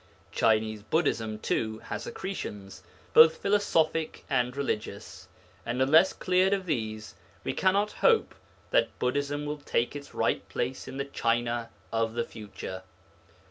Chinese 0.31 0.81
Buddhism, 0.81 1.37
too, 1.37 1.77
has 1.77 2.07
accretions, 2.07 2.81
both 3.13 3.37
philosophic 3.37 4.25
and 4.31 4.57
religious, 4.57 5.27
and 5.63 5.79
unless 5.79 6.11
cleared 6.11 6.53
of 6.53 6.65
these, 6.65 7.13
we 7.43 7.53
cannot 7.53 7.91
hope 7.91 8.33
that 8.71 8.97
Buddhism 8.97 9.45
will 9.45 9.59
take 9.59 9.95
its 9.95 10.15
right 10.15 10.49
place 10.49 10.87
in 10.87 10.97
the 10.97 11.05
China 11.05 11.69
of 11.91 12.15
the 12.15 12.23
future. 12.25 12.81